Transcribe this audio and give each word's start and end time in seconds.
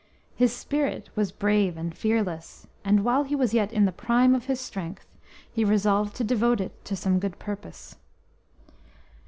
His 0.35 0.51
spirit 0.51 1.11
was 1.15 1.31
brave 1.31 1.77
and 1.77 1.95
fearless, 1.95 2.65
and 2.83 3.03
while 3.05 3.23
he 3.23 3.35
was 3.35 3.53
yet 3.53 3.71
in 3.71 3.85
the 3.85 3.91
prime 3.91 4.33
of 4.33 4.45
his 4.45 4.59
strength 4.59 5.05
he 5.53 5.63
resolved 5.63 6.15
to 6.15 6.23
devote 6.23 6.59
it 6.59 6.83
to 6.85 6.95
some 6.95 7.19
good 7.19 7.37
purpose. 7.37 7.97